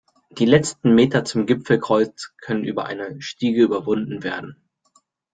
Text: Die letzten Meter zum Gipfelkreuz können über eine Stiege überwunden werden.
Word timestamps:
Die 0.31 0.47
letzten 0.47 0.95
Meter 0.95 1.25
zum 1.25 1.45
Gipfelkreuz 1.45 2.31
können 2.41 2.63
über 2.63 2.85
eine 2.87 3.21
Stiege 3.21 3.61
überwunden 3.61 4.23
werden. 4.23 4.59